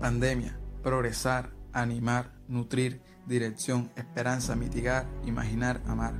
[0.00, 6.14] Pandemia, progresar, animar, nutrir, dirección, esperanza, mitigar, imaginar, amar.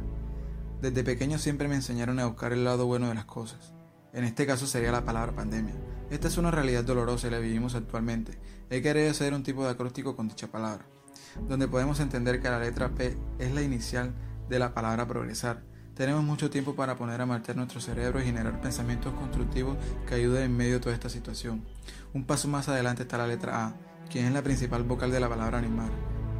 [0.80, 3.74] Desde pequeño siempre me enseñaron a buscar el lado bueno de las cosas.
[4.14, 5.74] En este caso sería la palabra pandemia.
[6.10, 8.38] Esta es una realidad dolorosa y la vivimos actualmente.
[8.70, 10.86] He querido hacer un tipo de acróstico con dicha palabra,
[11.46, 14.14] donde podemos entender que la letra P es la inicial
[14.48, 15.62] de la palabra progresar.
[15.96, 20.42] Tenemos mucho tiempo para poner a marchar nuestro cerebro y generar pensamientos constructivos que ayuden
[20.42, 21.62] en medio de toda esta situación.
[22.12, 23.74] Un paso más adelante está la letra A,
[24.10, 25.88] quien es la principal vocal de la palabra animar.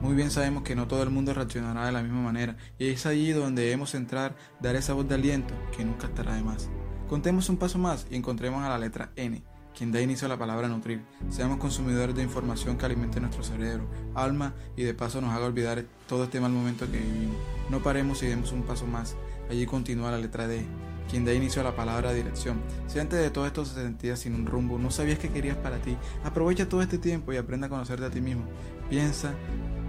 [0.03, 3.07] Muy bien sabemos que no todo el mundo reaccionará de la misma manera y es
[3.07, 6.69] allí donde debemos entrar, dar esa voz de aliento que nunca estará de más.
[7.09, 9.43] Contemos un paso más y encontremos a la letra N,
[9.75, 11.01] quien da inicio a la palabra nutrir.
[11.31, 15.83] Seamos consumidores de información que alimente nuestro cerebro, alma y de paso nos haga olvidar
[16.07, 17.56] todo este mal momento que vivimos.
[17.71, 19.17] No paremos y demos un paso más.
[19.51, 20.65] Allí continúa la letra D,
[21.11, 22.61] quien da inicio a la palabra dirección.
[22.87, 25.79] Si antes de todo esto se sentía sin un rumbo, no sabías qué querías para
[25.79, 28.45] ti, aprovecha todo este tiempo y aprenda a conocerte a ti mismo.
[28.89, 29.35] Piensa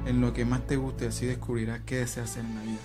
[0.07, 2.79] en lo que más te guste así descubrirás qué deseas hacer en la vida.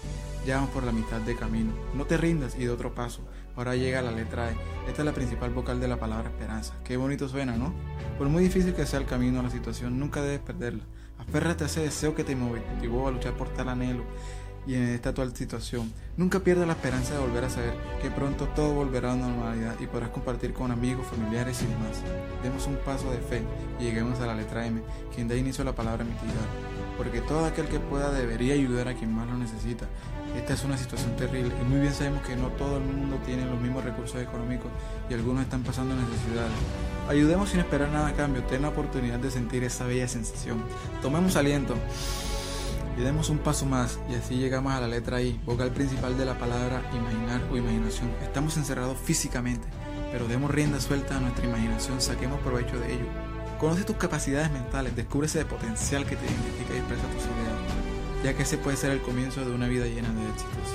[0.47, 1.73] Ya vamos por la mitad de camino.
[1.95, 3.23] No te rindas y de otro paso.
[3.55, 4.57] Ahora llega la letra E.
[4.89, 6.75] Esta es la principal vocal de la palabra esperanza.
[6.85, 7.73] Qué bonito suena, ¿no?
[8.19, 10.85] Por muy difícil que sea el camino a la situación, nunca debes perderla.
[11.19, 14.03] Aférrate a ese deseo que te motivó a luchar por tal anhelo
[14.67, 15.93] y en esta actual situación.
[16.17, 19.75] Nunca pierdas la esperanza de volver a saber que pronto todo volverá a la normalidad
[19.81, 22.03] y podrás compartir con amigos, familiares y demás.
[22.43, 23.43] Demos un paso de fe
[23.81, 24.83] y lleguemos a la letra M,
[25.15, 26.37] quien da inicio a la palabra mitigar.
[26.97, 29.87] Porque todo aquel que pueda debería ayudar a quien más lo necesita.
[30.37, 33.45] Esta es una situación terrible y muy bien sabemos que no todo el mundo tiene
[33.45, 34.71] los mismos recursos económicos
[35.11, 36.53] y algunos están pasando necesidades.
[37.09, 40.63] Ayudemos sin esperar nada a cambio, ten la oportunidad de sentir esa bella sensación.
[41.03, 41.75] Tomemos aliento
[43.03, 46.39] demos un paso más y así llegamos a la letra I, vocal principal de la
[46.39, 48.11] palabra imaginar o imaginación.
[48.23, 49.67] Estamos encerrados físicamente,
[50.11, 53.07] pero demos rienda suelta a nuestra imaginación, saquemos provecho de ello.
[53.59, 58.35] Conoce tus capacidades mentales, descubre ese potencial que te identifica y expresa tus ideas, ya
[58.35, 60.69] que ese puede ser el comienzo de una vida llena de éxitos.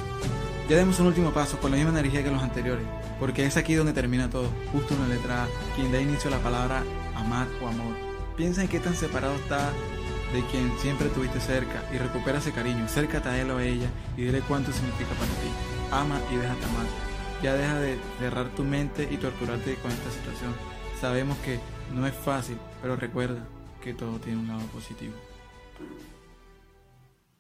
[0.69, 2.85] Ya demos un último paso con la misma energía que los anteriores,
[3.19, 6.37] porque es aquí donde termina todo, justo en la letra A, quien da inicio a
[6.37, 6.83] la palabra
[7.15, 7.95] amar o amor.
[8.35, 9.71] Piensa en qué tan separado está
[10.33, 12.85] de quien siempre tuviste cerca y recupera ese cariño.
[12.85, 15.49] Acércate a él o a ella y dile cuánto significa para ti.
[15.91, 16.85] Ama y déjate amar.
[17.41, 20.53] Ya deja de cerrar tu mente y torturarte con esta situación.
[20.99, 21.59] Sabemos que
[21.93, 23.45] no es fácil, pero recuerda
[23.81, 25.13] que todo tiene un lado positivo.